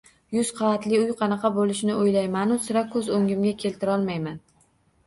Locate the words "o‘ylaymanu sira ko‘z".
1.99-3.13